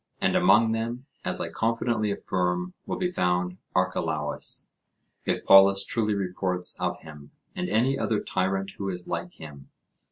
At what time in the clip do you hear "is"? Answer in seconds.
8.89-9.07